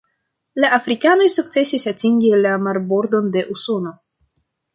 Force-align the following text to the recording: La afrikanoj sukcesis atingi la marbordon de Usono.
La 0.63 0.69
afrikanoj 0.77 1.27
sukcesis 1.33 1.85
atingi 1.91 2.33
la 2.47 2.55
marbordon 2.69 3.31
de 3.37 3.45
Usono. 3.59 3.95